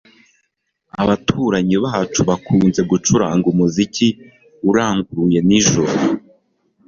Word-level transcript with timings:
Abaturanyi 1.01 1.75
bacu 1.85 2.21
bakunze 2.29 2.81
gucuranga 2.89 3.45
umuziki 3.53 4.07
uranguruye 4.69 5.39
nijoro. 5.47 5.93